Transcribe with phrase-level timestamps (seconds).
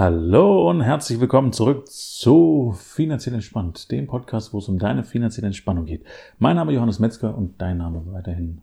[0.00, 5.48] Hallo und herzlich willkommen zurück zu Finanziell Entspannt, dem Podcast, wo es um deine finanzielle
[5.48, 6.06] Entspannung geht.
[6.38, 8.62] Mein Name ist Johannes Metzger und dein Name weiterhin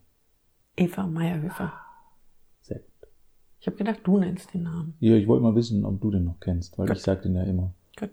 [0.76, 1.74] Eva Meyerhöfer.
[2.62, 3.10] Sehr gut.
[3.60, 4.96] Ich habe gedacht, du nennst den Namen.
[5.00, 6.98] Ja, ich wollte mal wissen, ob du den noch kennst, weil Gut.
[6.98, 7.72] ich sage den ja immer.
[8.00, 8.10] Gut.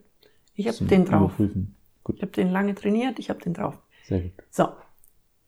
[0.54, 1.30] Ich habe den drauf.
[1.30, 1.76] Überprüfen.
[2.02, 3.78] Gut, Ich habe den lange trainiert, ich habe den drauf.
[4.04, 4.32] sehr gut.
[4.50, 4.68] So.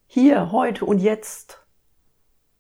[0.06, 1.62] Hier, heute und jetzt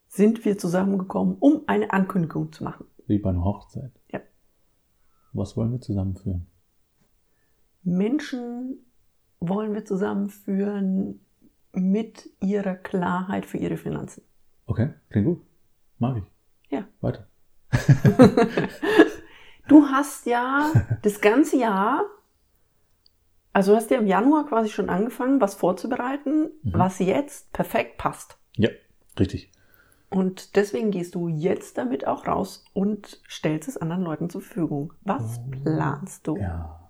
[0.08, 2.84] sind wir zusammengekommen, um eine Ankündigung zu machen.
[3.06, 3.92] Wie bei einer Hochzeit.
[4.12, 4.20] Ja.
[5.36, 6.46] Was wollen wir zusammenführen?
[7.82, 8.78] Menschen
[9.40, 11.20] wollen wir zusammenführen
[11.72, 14.22] mit ihrer Klarheit für ihre Finanzen.
[14.66, 15.42] Okay, klingt gut.
[15.98, 16.24] Mag ich.
[16.70, 16.86] Ja.
[17.00, 17.26] Weiter.
[19.68, 20.70] Du hast ja
[21.02, 22.04] das ganze Jahr,
[23.52, 26.72] also du hast ja im Januar quasi schon angefangen, was vorzubereiten, Mhm.
[26.72, 28.38] was jetzt perfekt passt.
[28.56, 28.68] Ja,
[29.18, 29.50] richtig.
[30.08, 34.92] Und deswegen gehst du jetzt damit auch raus und stellst es anderen Leuten zur Verfügung.
[35.02, 36.36] Was planst du?
[36.36, 36.80] Ja.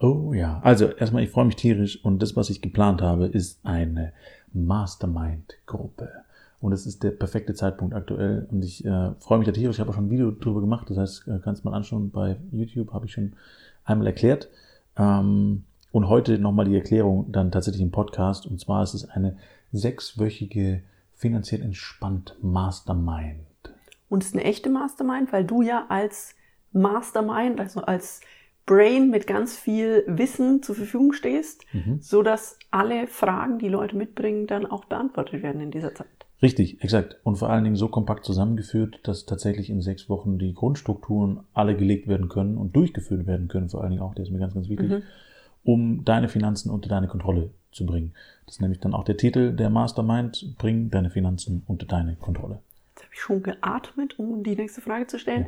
[0.00, 0.60] Oh ja.
[0.64, 4.12] Also erstmal, ich freue mich tierisch und das, was ich geplant habe, ist eine
[4.52, 6.10] Mastermind-Gruppe.
[6.60, 9.76] Und es ist der perfekte Zeitpunkt aktuell und ich äh, freue mich da tierisch.
[9.76, 12.36] Ich habe auch schon ein Video drüber gemacht, das heißt, äh, kannst mal anschauen bei
[12.50, 13.34] YouTube, habe ich schon
[13.84, 14.48] einmal erklärt.
[14.96, 18.46] Ähm, und heute nochmal die Erklärung dann tatsächlich im Podcast.
[18.46, 19.36] Und zwar ist es eine
[19.72, 20.82] sechswöchige
[21.22, 23.46] finanziell entspannt Mastermind.
[24.08, 26.34] Und es ist eine echte Mastermind, weil du ja als
[26.72, 28.20] Mastermind, also als
[28.66, 31.98] Brain mit ganz viel Wissen zur Verfügung stehst, Mhm.
[32.00, 36.08] so dass alle Fragen, die Leute mitbringen, dann auch beantwortet werden in dieser Zeit.
[36.42, 37.18] Richtig, exakt.
[37.22, 41.76] Und vor allen Dingen so kompakt zusammengeführt, dass tatsächlich in sechs Wochen die Grundstrukturen alle
[41.76, 44.54] gelegt werden können und durchgeführt werden können, vor allen Dingen auch, der ist mir ganz,
[44.54, 45.02] ganz wichtig, Mhm.
[45.62, 48.14] um deine Finanzen unter deine Kontrolle zu bringen.
[48.46, 52.60] Das ist nämlich dann auch der Titel der Mastermind, bring deine Finanzen unter deine Kontrolle.
[52.94, 55.46] Jetzt habe ich schon geatmet, um die nächste Frage zu stellen.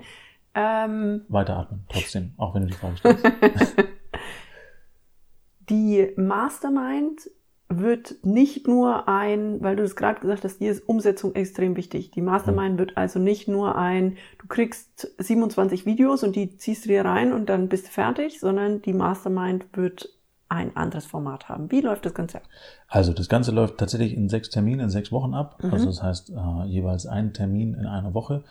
[0.54, 3.24] Ähm, Weiteratmen, trotzdem, auch wenn du die Frage stellst.
[5.70, 7.30] Die Mastermind
[7.68, 12.10] wird nicht nur ein, weil du es gerade gesagt hast, hier ist Umsetzung extrem wichtig.
[12.10, 16.90] Die Mastermind wird also nicht nur ein, du kriegst 27 Videos und die ziehst du
[16.90, 20.10] dir rein und dann bist du fertig, sondern die Mastermind wird
[20.48, 21.70] ein anderes Format haben.
[21.70, 22.44] Wie läuft das Ganze ab?
[22.88, 25.62] Also das Ganze läuft tatsächlich in sechs Terminen, in sechs Wochen ab.
[25.62, 25.72] Mhm.
[25.72, 28.44] Also das heißt äh, jeweils ein Termin in einer Woche.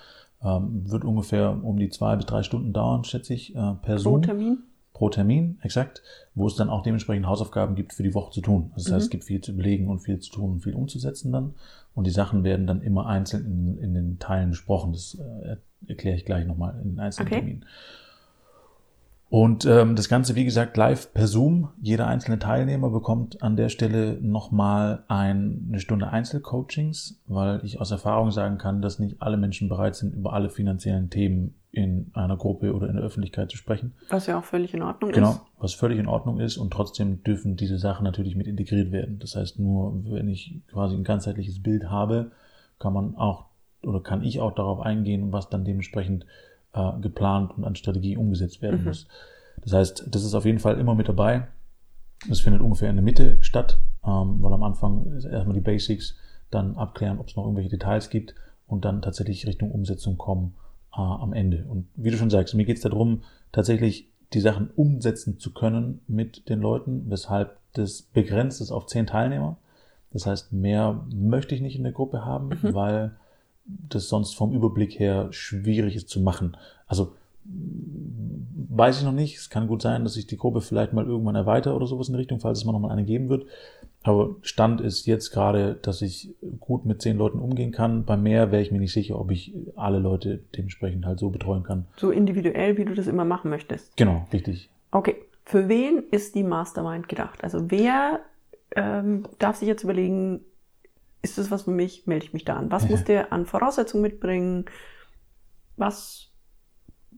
[0.44, 3.98] Ähm, wird ungefähr um die zwei bis drei Stunden dauern, schätze ich, äh, per Pro
[3.98, 4.22] Zoom.
[4.22, 4.64] Termin?
[4.94, 6.02] pro Termin, exakt,
[6.36, 8.72] wo es dann auch dementsprechend Hausaufgaben gibt für die Woche zu tun.
[8.76, 11.32] Also das heißt, es gibt viel zu überlegen und viel zu tun und viel umzusetzen
[11.32, 11.56] dann.
[11.96, 14.94] Und die Sachen werden dann immer einzeln in, in den Teilen besprochen.
[14.94, 17.40] Das äh, erkläre ich gleich nochmal in den einzelnen Okay.
[17.40, 17.66] Terminen.
[19.34, 21.70] Und ähm, das Ganze, wie gesagt, live per Zoom.
[21.82, 27.90] Jeder einzelne Teilnehmer bekommt an der Stelle nochmal ein, eine Stunde Einzelcoachings, weil ich aus
[27.90, 32.38] Erfahrung sagen kann, dass nicht alle Menschen bereit sind, über alle finanziellen Themen in einer
[32.38, 33.96] Gruppe oder in der Öffentlichkeit zu sprechen.
[34.10, 35.42] Was ja auch völlig in Ordnung Genau, ist.
[35.58, 39.18] was völlig in Ordnung ist und trotzdem dürfen diese Sachen natürlich mit integriert werden.
[39.18, 42.34] Das heißt, nur wenn ich quasi ein ganzheitliches Bild habe,
[42.78, 43.46] kann man auch
[43.82, 46.28] oder kann ich auch darauf eingehen, was dann dementsprechend
[46.74, 48.88] äh, geplant und an Strategie umgesetzt werden Mhm.
[48.88, 49.08] muss.
[49.62, 51.48] Das heißt, das ist auf jeden Fall immer mit dabei.
[52.28, 56.16] Das findet ungefähr in der Mitte statt, ähm, weil am Anfang erstmal die Basics,
[56.52, 58.36] dann abklären, ob es noch irgendwelche Details gibt
[58.68, 60.54] und dann tatsächlich Richtung Umsetzung kommen
[60.96, 61.66] äh, am Ende.
[61.68, 66.02] Und wie du schon sagst, mir geht es darum, tatsächlich die Sachen umsetzen zu können
[66.08, 69.58] mit den Leuten, weshalb das begrenzt ist auf zehn Teilnehmer.
[70.12, 72.74] Das heißt, mehr möchte ich nicht in der Gruppe haben, Mhm.
[72.74, 73.12] weil
[73.66, 76.58] das sonst vom Überblick her schwierig ist zu machen.
[76.88, 77.14] Also
[77.46, 79.38] weiß ich noch nicht.
[79.38, 82.14] Es kann gut sein, dass ich die Gruppe vielleicht mal irgendwann erweitere oder sowas in
[82.14, 83.46] die Richtung, falls es mal nochmal eine geben wird.
[84.04, 88.04] Aber Stand ist jetzt gerade, dass ich gut mit zehn Leuten umgehen kann.
[88.04, 91.64] Bei mehr wäre ich mir nicht sicher, ob ich alle Leute dementsprechend halt so betreuen
[91.64, 91.86] kann.
[91.96, 93.96] So individuell, wie du das immer machen möchtest.
[93.96, 94.70] Genau, richtig.
[94.92, 97.44] Okay, für wen ist die Mastermind gedacht?
[97.44, 98.20] Also wer
[98.76, 100.42] ähm, darf sich jetzt überlegen,
[101.24, 102.70] ist das was für mich, melde ich mich da an?
[102.70, 104.66] Was muss der an Voraussetzungen mitbringen?
[105.78, 106.30] Was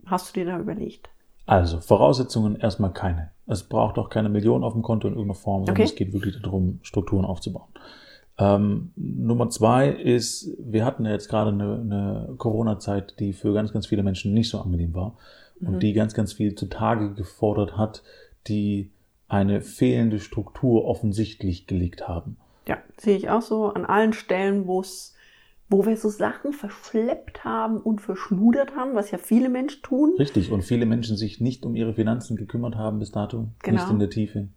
[0.06, 1.10] hast du dir da überlegt?
[1.48, 3.32] Also, Voraussetzungen erstmal keine.
[3.48, 5.84] Es braucht auch keine Millionen auf dem Konto in irgendeiner Form, sondern Okay.
[5.92, 7.68] es geht wirklich darum, Strukturen aufzubauen.
[8.38, 13.74] Ähm, Nummer zwei ist, wir hatten ja jetzt gerade eine, eine Corona-Zeit, die für ganz,
[13.74, 15.16] ganz viele Menschen nicht so angenehm war
[15.62, 18.04] und die ganz, ganz viel zutage gefordert hat,
[18.48, 18.92] die
[19.28, 22.38] eine fehlende Struktur offensichtlich gelegt haben.
[22.98, 25.16] Sehe ich auch so an allen Stellen, wo es
[25.68, 30.14] wo wir so Sachen verschleppt haben und verschludert haben, was ja viele Menschen tun.
[30.20, 30.52] Richtig.
[30.52, 33.48] Und viele Menschen sich nicht um ihre Finanzen gekümmert haben bis dato.
[33.64, 33.82] Genau.
[33.82, 34.48] Nicht in der Tiefe.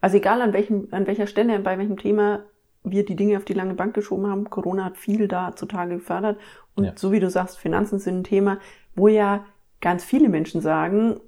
[0.00, 2.44] Also egal an welchem, an welcher Stelle, bei welchem Thema
[2.84, 4.50] wir die Dinge auf die lange Bank geschoben haben.
[4.50, 6.38] Corona hat viel da zutage gefördert.
[6.74, 6.92] Und Ja.
[6.96, 8.58] so wie du sagst, Finanzen sind ein Thema,
[8.94, 9.44] wo ja
[9.80, 11.20] ganz viele Menschen sagen,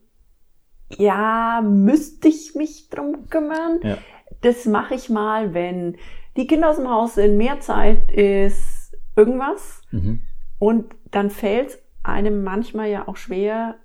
[0.97, 3.81] ja, müsste ich mich drum kümmern?
[3.83, 3.99] Ja.
[4.43, 5.97] Das mache ich mal, wenn
[6.37, 9.83] die Kinder aus dem Haus sind, mehr Zeit ist, irgendwas.
[9.91, 10.23] Mhm.
[10.59, 13.77] Und dann fällt es einem manchmal ja auch schwer,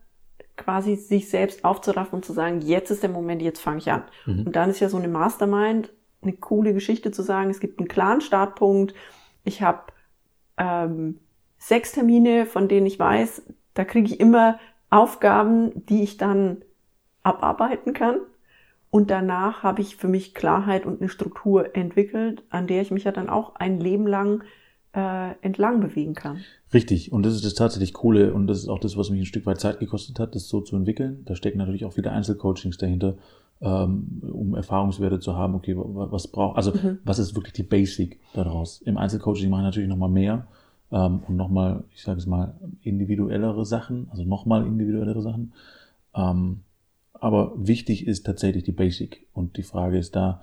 [0.55, 4.03] quasi sich selbst aufzuraffen und zu sagen, jetzt ist der Moment, jetzt fange ich an.
[4.25, 4.47] Mhm.
[4.47, 5.91] Und dann ist ja so eine Mastermind
[6.21, 8.93] eine coole Geschichte zu sagen, es gibt einen klaren Startpunkt.
[9.43, 9.83] Ich habe
[10.57, 11.19] ähm,
[11.57, 13.43] sechs Termine, von denen ich weiß,
[13.73, 14.59] da kriege ich immer
[14.89, 16.57] Aufgaben, die ich dann
[17.23, 18.19] abarbeiten kann.
[18.91, 23.03] Und danach habe ich für mich Klarheit und eine Struktur entwickelt, an der ich mich
[23.03, 24.43] ja dann auch ein Leben lang
[24.93, 26.39] äh, entlang bewegen kann.
[26.73, 29.25] Richtig, und das ist das tatsächlich Coole und das ist auch das, was mich ein
[29.25, 31.21] Stück weit Zeit gekostet hat, das so zu entwickeln.
[31.25, 33.15] Da stecken natürlich auch viele Einzelcoachings dahinter,
[33.61, 36.99] ähm, um Erfahrungswerte zu haben, okay, was braucht, also Mhm.
[37.03, 38.81] was ist wirklich die Basic daraus.
[38.81, 40.47] Im Einzelcoaching mache ich natürlich nochmal mehr
[40.91, 45.53] ähm, und nochmal, ich sage es mal, individuellere Sachen, also nochmal individuellere Sachen.
[46.15, 46.61] Ähm,
[47.21, 49.27] aber wichtig ist tatsächlich die Basic.
[49.33, 50.41] Und die Frage ist da,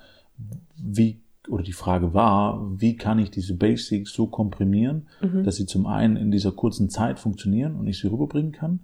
[0.76, 5.44] wie, oder die Frage war, wie kann ich diese Basics so komprimieren, Mhm.
[5.44, 8.80] dass sie zum einen in dieser kurzen Zeit funktionieren und ich sie rüberbringen kann,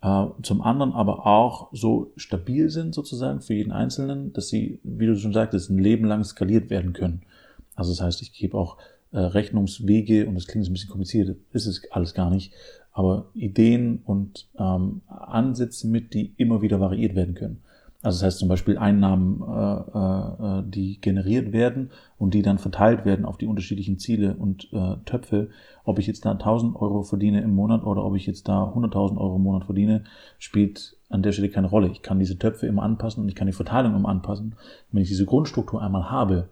[0.00, 5.06] äh, zum anderen aber auch so stabil sind sozusagen für jeden Einzelnen, dass sie, wie
[5.06, 7.22] du schon sagtest, ein Leben lang skaliert werden können.
[7.74, 8.78] Also das heißt, ich gebe auch
[9.10, 12.52] äh, Rechnungswege und das klingt ein bisschen kompliziert, ist es alles gar nicht,
[12.98, 17.62] aber Ideen und ähm, Ansätze mit, die immer wieder variiert werden können.
[18.02, 23.04] Also das heißt zum Beispiel Einnahmen, äh, äh, die generiert werden und die dann verteilt
[23.04, 25.50] werden auf die unterschiedlichen Ziele und äh, Töpfe.
[25.84, 29.16] Ob ich jetzt da 1000 Euro verdiene im Monat oder ob ich jetzt da 100.000
[29.16, 30.02] Euro im Monat verdiene,
[30.40, 31.90] spielt an der Stelle keine Rolle.
[31.90, 34.56] Ich kann diese Töpfe immer anpassen und ich kann die Verteilung immer anpassen.
[34.90, 36.48] Wenn ich diese Grundstruktur einmal habe,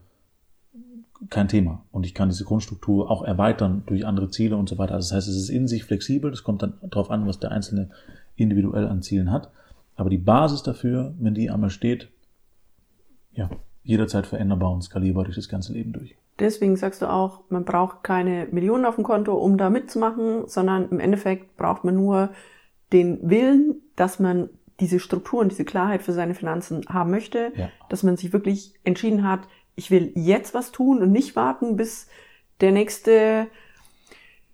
[1.30, 1.84] kein Thema.
[1.92, 4.94] Und ich kann diese Grundstruktur auch erweitern durch andere Ziele und so weiter.
[4.94, 6.30] Also das heißt, es ist in sich flexibel.
[6.30, 7.90] Das kommt dann darauf an, was der Einzelne
[8.36, 9.50] individuell an Zielen hat.
[9.96, 12.08] Aber die Basis dafür, wenn die einmal steht,
[13.32, 13.50] ja,
[13.82, 16.16] jederzeit veränderbar und skalierbar durch das ganze Leben durch.
[16.38, 20.90] Deswegen sagst du auch, man braucht keine Millionen auf dem Konto, um da mitzumachen, sondern
[20.90, 22.30] im Endeffekt braucht man nur
[22.92, 27.70] den Willen, dass man diese Struktur und diese Klarheit für seine Finanzen haben möchte, Ja.
[27.88, 32.08] dass man sich wirklich entschieden hat, ich will jetzt was tun und nicht warten, bis
[32.60, 33.46] der nächste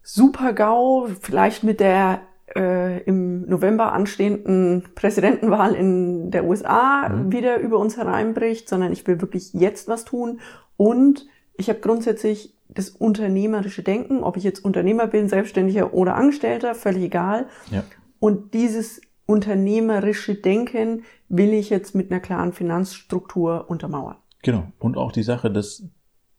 [0.03, 2.21] Super-GAU, vielleicht mit der
[2.57, 7.33] äh, im November anstehenden Präsidentenwahl in der USA Mhm.
[7.33, 10.41] wieder über uns hereinbricht, sondern ich will wirklich jetzt was tun
[10.77, 11.27] und
[11.57, 17.05] ich habe grundsätzlich das unternehmerische Denken, ob ich jetzt Unternehmer bin, Selbstständiger oder Angestellter, völlig
[17.05, 17.47] egal.
[17.71, 17.85] Ja.
[18.19, 24.17] Und dieses unternehmerische Denken will ich jetzt mit einer klaren Finanzstruktur untermauern.
[24.43, 24.65] Genau.
[24.79, 25.85] Und auch die Sache, dass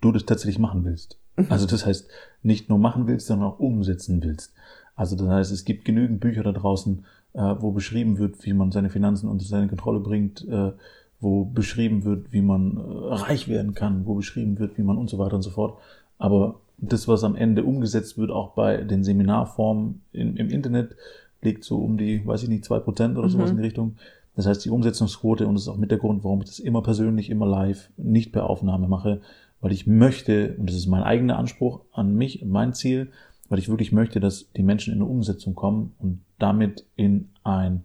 [0.02, 1.18] du das tatsächlich machen willst.
[1.50, 2.08] Also das heißt,
[2.44, 4.54] nicht nur machen willst, sondern auch umsetzen willst.
[4.96, 8.72] Also das heißt, es gibt genügend Bücher da draußen, äh, wo beschrieben wird, wie man
[8.72, 10.72] seine Finanzen unter seine Kontrolle bringt, äh,
[11.20, 12.82] wo beschrieben wird, wie man äh,
[13.16, 15.80] reich werden kann, wo beschrieben wird, wie man und so weiter und so fort.
[16.20, 20.96] Aber das, was am Ende umgesetzt wird, auch bei den Seminarformen in, im Internet,
[21.42, 23.58] liegt so um die, weiß ich nicht, zwei Prozent oder sowas Mhm.
[23.58, 23.96] in die Richtung.
[24.36, 26.82] Das heißt, die Umsetzungsquote, und das ist auch mit der Grund, warum ich das immer
[26.82, 29.22] persönlich, immer live, nicht per Aufnahme mache,
[29.62, 33.12] weil ich möchte, und das ist mein eigener Anspruch an mich mein Ziel,
[33.50, 37.84] weil ich wirklich möchte, dass die Menschen in eine Umsetzung kommen und damit in ein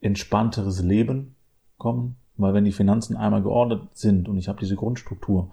[0.00, 1.34] entspannteres Leben
[1.76, 2.16] kommen.
[2.36, 5.50] Weil wenn die Finanzen einmal geordnet sind und ich habe diese Grundstruktur,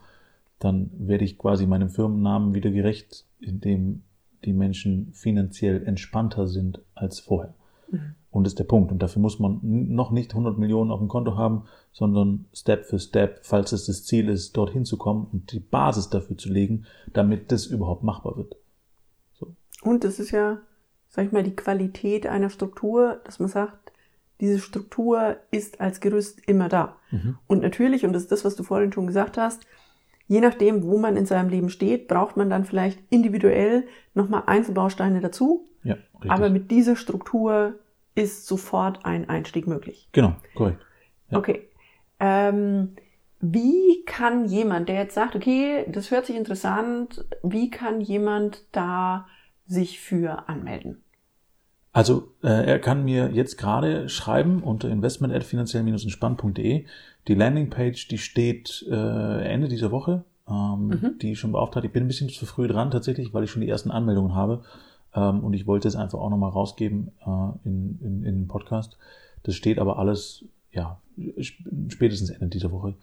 [0.60, 4.04] dann werde ich quasi meinem Firmennamen wieder gerecht, indem
[4.46, 7.54] die Menschen finanziell entspannter sind als vorher.
[8.36, 8.92] Und das ist der Punkt.
[8.92, 11.64] Und dafür muss man noch nicht 100 Millionen auf dem Konto haben,
[11.94, 16.10] sondern Step für Step, falls es das Ziel ist, dorthin zu kommen und die Basis
[16.10, 18.58] dafür zu legen, damit das überhaupt machbar wird.
[19.84, 20.58] Und das ist ja,
[21.08, 23.94] sag ich mal, die Qualität einer Struktur, dass man sagt,
[24.42, 26.98] diese Struktur ist als Gerüst immer da.
[27.12, 27.38] Mhm.
[27.48, 29.66] Und natürlich, und das ist das, was du vorhin schon gesagt hast,
[30.28, 35.22] je nachdem, wo man in seinem Leben steht, braucht man dann vielleicht individuell nochmal Einzelbausteine
[35.22, 35.70] dazu.
[35.84, 36.32] Ja, richtig.
[36.32, 37.76] Aber mit dieser Struktur
[38.16, 40.08] ist sofort ein Einstieg möglich.
[40.14, 40.82] genau, korrekt.
[41.30, 41.38] Ja.
[41.38, 41.68] Okay.
[42.20, 42.96] Ähm,
[43.42, 49.28] wie kann jemand, der jetzt sagt, okay, das hört sich interessant, wie kann jemand da
[49.68, 51.02] sich für anmelden?
[51.92, 56.86] Also äh, er kann mir jetzt gerade schreiben unter investment.finanziell-entspannt.de.
[57.28, 61.20] Die Landingpage, die steht äh, Ende dieser Woche, ähm, Mhm.
[61.22, 61.86] die schon beauftragt.
[61.86, 64.64] Ich bin ein bisschen zu früh dran tatsächlich, weil ich schon die ersten Anmeldungen habe.
[65.16, 68.98] Ähm, und ich wollte es einfach auch nochmal rausgeben äh, in, in, in den Podcast.
[69.44, 71.00] Das steht aber alles, ja,
[71.40, 72.96] sp- spätestens Ende dieser Woche.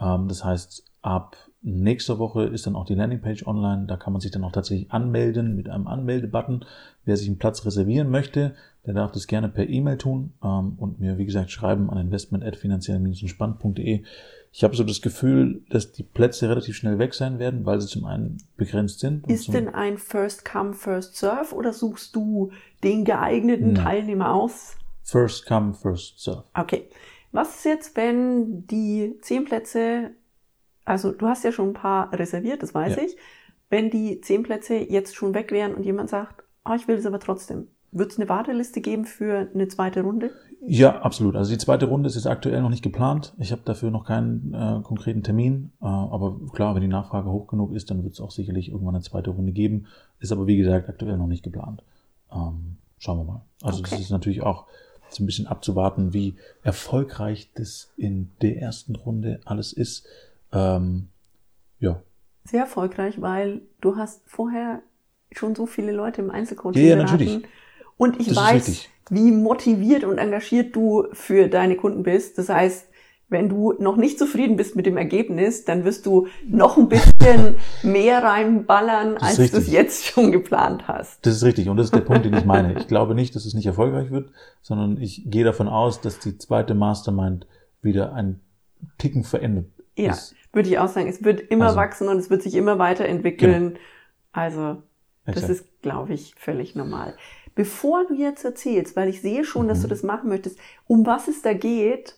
[0.00, 3.86] Ähm, das heißt, ab nächster Woche ist dann auch die Landingpage online.
[3.86, 6.64] Da kann man sich dann auch tatsächlich anmelden mit einem Anmeldebutton.
[7.04, 8.54] Wer sich einen Platz reservieren möchte,
[8.86, 14.04] der darf das gerne per E-Mail tun ähm, und mir, wie gesagt, schreiben an investment.finanziell-entspannt.de.
[14.52, 17.88] Ich habe so das Gefühl, dass die Plätze relativ schnell weg sein werden, weil sie
[17.88, 19.30] zum einen begrenzt sind.
[19.30, 22.52] Ist denn ein First Come, First Serve oder suchst du
[22.82, 23.84] den geeigneten Nein.
[23.84, 24.76] Teilnehmer aus?
[25.02, 26.44] First Come, First Serve.
[26.54, 26.88] Okay.
[27.32, 30.12] Was ist jetzt, wenn die zehn Plätze,
[30.84, 33.02] also du hast ja schon ein paar reserviert, das weiß ja.
[33.02, 33.16] ich,
[33.68, 37.04] wenn die zehn Plätze jetzt schon weg wären und jemand sagt, oh, ich will es
[37.04, 37.68] aber trotzdem.
[37.92, 40.30] Wird es eine Warteliste geben für eine zweite Runde?
[40.60, 41.36] Ja, absolut.
[41.36, 43.34] Also die zweite Runde ist jetzt aktuell noch nicht geplant.
[43.38, 45.72] Ich habe dafür noch keinen äh, konkreten Termin.
[45.80, 48.96] Äh, aber klar, wenn die Nachfrage hoch genug ist, dann wird es auch sicherlich irgendwann
[48.96, 49.86] eine zweite Runde geben.
[50.18, 51.82] Ist aber wie gesagt aktuell noch nicht geplant.
[52.32, 53.44] Ähm, schauen wir mal.
[53.62, 53.90] Also okay.
[53.92, 54.66] das ist natürlich auch
[55.08, 60.06] so ein bisschen abzuwarten, wie erfolgreich das in der ersten Runde alles ist.
[60.52, 61.08] Ähm,
[61.78, 62.02] ja.
[62.44, 64.82] Sehr erfolgreich, weil du hast vorher
[65.32, 67.42] schon so viele Leute im Einzelcoaching ja, ja, natürlich.
[67.96, 72.38] Und ich das weiß, wie motiviert und engagiert du für deine Kunden bist.
[72.38, 72.88] Das heißt,
[73.28, 77.56] wenn du noch nicht zufrieden bist mit dem Ergebnis, dann wirst du noch ein bisschen
[77.82, 81.26] mehr reinballern, als du es jetzt schon geplant hast.
[81.26, 81.68] Das ist richtig.
[81.68, 82.74] Und das ist der Punkt, den ich meine.
[82.78, 84.30] Ich glaube nicht, dass es nicht erfolgreich wird,
[84.62, 87.46] sondern ich gehe davon aus, dass die zweite Mastermind
[87.82, 88.40] wieder ein
[88.98, 90.34] Ticken verändert ja, ist.
[90.52, 91.08] würde ich auch sagen.
[91.08, 93.70] Es wird immer also, wachsen und es wird sich immer weiterentwickeln.
[93.70, 93.80] Genau.
[94.32, 94.82] Also,
[95.24, 95.50] das Exakt.
[95.50, 97.16] ist, glaube ich, völlig normal.
[97.56, 99.90] Bevor du jetzt erzählst, weil ich sehe schon, dass du mhm.
[99.90, 102.14] das machen möchtest, um was es da geht,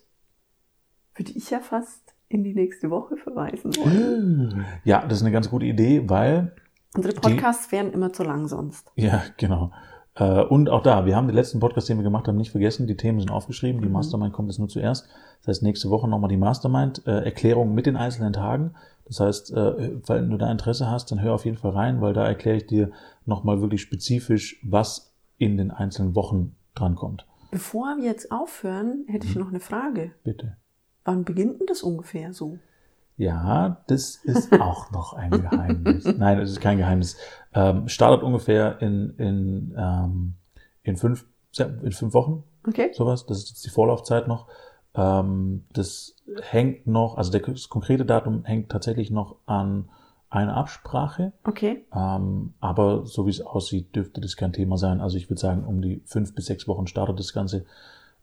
[1.14, 4.66] würde ich ja fast in die nächste Woche verweisen wollen.
[4.84, 6.54] Ja, das ist eine ganz gute Idee, weil.
[6.94, 8.90] Unsere Podcasts die, wären immer zu lang sonst.
[8.96, 9.70] Ja, genau.
[10.16, 12.88] Äh, und auch da, wir haben den letzten Podcast, den wir gemacht haben, nicht vergessen.
[12.88, 13.80] Die Themen sind aufgeschrieben.
[13.80, 13.94] Die mhm.
[13.94, 15.08] Mastermind kommt jetzt nur zuerst.
[15.40, 18.74] Das heißt, nächste Woche nochmal die Mastermind-Erklärung mit den einzelnen Tagen.
[19.06, 22.12] Das heißt, äh, wenn du da Interesse hast, dann hör auf jeden Fall rein, weil
[22.12, 22.90] da erkläre ich dir
[23.24, 25.07] nochmal wirklich spezifisch, was
[25.38, 27.26] in den einzelnen Wochen drankommt.
[27.50, 29.42] Bevor wir jetzt aufhören, hätte ich mhm.
[29.42, 30.12] noch eine Frage.
[30.22, 30.56] Bitte.
[31.04, 32.58] Wann beginnt denn das ungefähr so?
[33.16, 36.04] Ja, das ist auch noch ein Geheimnis.
[36.04, 37.16] Nein, es ist kein Geheimnis.
[37.54, 40.34] Ähm, startet ungefähr in, in, ähm,
[40.82, 41.26] in, fünf,
[41.58, 42.44] in fünf Wochen.
[42.66, 42.90] Okay.
[42.92, 43.26] Sowas.
[43.26, 44.48] Das ist jetzt die Vorlaufzeit noch.
[44.94, 49.88] Ähm, das hängt noch, also das konkrete Datum hängt tatsächlich noch an
[50.30, 51.32] eine Absprache.
[51.44, 51.84] Okay.
[51.94, 55.00] Ähm, aber so wie es aussieht, dürfte das kein Thema sein.
[55.00, 57.64] Also ich würde sagen, um die fünf bis sechs Wochen startet das Ganze.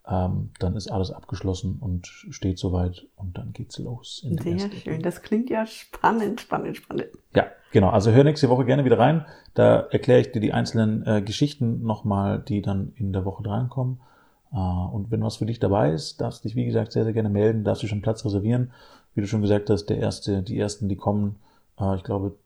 [0.08, 4.24] Ähm, dann ist alles abgeschlossen und steht soweit und dann geht's los.
[4.40, 5.02] Sehr schön.
[5.02, 7.08] Das klingt ja spannend, spannend, spannend.
[7.34, 7.90] Ja, genau.
[7.90, 9.26] Also hör nächste Woche gerne wieder rein.
[9.56, 14.00] Da erkläre ich dir die einzelnen äh, Geschichten nochmal, die dann in der Woche drankommen.
[14.54, 17.14] Äh, und wenn was für dich dabei ist, darfst du dich, wie gesagt, sehr, sehr
[17.14, 17.64] gerne melden.
[17.64, 18.72] Darfst du schon Platz reservieren.
[19.16, 21.38] Wie du schon gesagt hast, der erste, die ersten, die kommen,
[21.79, 22.38] äh, ich glaube,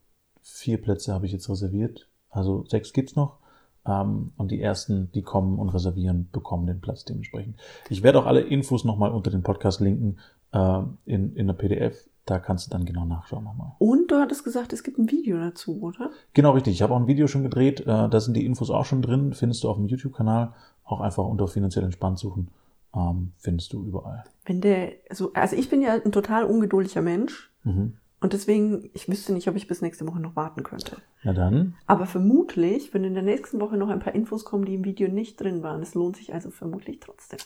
[0.41, 2.07] vier Plätze habe ich jetzt reserviert.
[2.29, 3.37] Also sechs gibt's noch.
[3.85, 7.59] Ähm, und die ersten, die kommen und reservieren, bekommen den Platz dementsprechend.
[7.89, 10.17] Ich werde auch alle Infos nochmal unter den Podcast linken
[10.51, 12.09] äh, in, in der PDF.
[12.25, 13.71] Da kannst du dann genau nachschauen nochmal.
[13.79, 16.11] Und du hattest gesagt, es gibt ein Video dazu, oder?
[16.33, 16.73] Genau, richtig.
[16.73, 17.81] Ich habe auch ein Video schon gedreht.
[17.81, 19.33] Äh, da sind die Infos auch schon drin.
[19.33, 20.53] Findest du auf dem YouTube-Kanal.
[20.83, 22.49] Auch einfach unter finanziell entspannt suchen.
[22.95, 24.23] Ähm, findest du überall.
[24.45, 27.51] Wenn der, also, also ich bin ja ein total ungeduldiger Mensch.
[27.63, 27.97] Mhm.
[28.21, 30.97] Und deswegen, ich wüsste nicht, ob ich bis nächste Woche noch warten könnte.
[31.23, 31.75] Na dann.
[31.87, 35.07] Aber vermutlich, wenn in der nächsten Woche noch ein paar Infos kommen, die im Video
[35.07, 37.39] nicht drin waren, es lohnt sich also vermutlich trotzdem.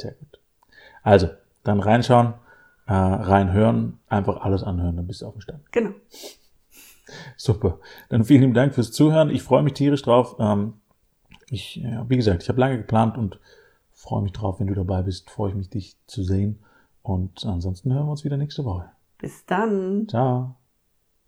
[0.00, 0.40] Sehr gut.
[1.02, 1.28] Also,
[1.64, 2.34] dann reinschauen,
[2.86, 5.72] äh, reinhören, einfach alles anhören, dann bist du auf dem Stand.
[5.72, 5.90] Genau.
[7.36, 7.80] Super.
[8.08, 9.30] Dann vielen lieben Dank fürs Zuhören.
[9.30, 10.36] Ich freue mich tierisch drauf.
[10.38, 10.74] Ähm,
[11.48, 13.40] ich, ja, wie gesagt, ich habe lange geplant und
[13.92, 15.30] freue mich drauf, wenn du dabei bist.
[15.30, 16.60] Freue ich mich, dich zu sehen.
[17.02, 18.90] Und ansonsten hören wir uns wieder nächste Woche.
[19.18, 20.08] Bis dann.
[20.08, 20.56] Ciao.